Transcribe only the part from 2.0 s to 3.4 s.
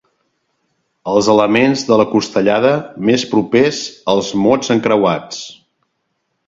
la costellada més